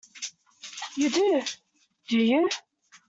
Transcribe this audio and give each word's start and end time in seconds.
You 0.97 1.11
do, 1.11 1.43
do 2.07 2.17
you? 2.17 2.49